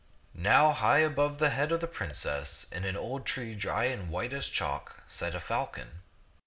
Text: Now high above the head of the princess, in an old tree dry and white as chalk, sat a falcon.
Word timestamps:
Now 0.33 0.71
high 0.71 0.97
above 1.01 1.37
the 1.37 1.51
head 1.51 1.71
of 1.71 1.79
the 1.79 1.85
princess, 1.85 2.65
in 2.71 2.85
an 2.85 2.97
old 2.97 3.23
tree 3.23 3.53
dry 3.53 3.83
and 3.83 4.09
white 4.09 4.33
as 4.33 4.47
chalk, 4.49 5.03
sat 5.07 5.35
a 5.35 5.39
falcon. 5.39 6.01